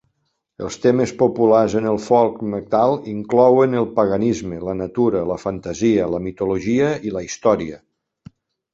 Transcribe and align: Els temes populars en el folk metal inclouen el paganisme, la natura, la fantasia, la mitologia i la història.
Els 0.67 0.77
temes 0.85 1.11
populars 1.19 1.75
en 1.81 1.89
el 1.89 1.99
folk 2.05 2.39
metal 2.55 2.95
inclouen 3.13 3.77
el 3.83 3.87
paganisme, 4.01 4.61
la 4.71 4.77
natura, 4.83 5.25
la 5.35 5.41
fantasia, 5.47 6.13
la 6.19 6.25
mitologia 6.29 6.93
i 7.11 7.17
la 7.21 7.29
història. 7.31 7.83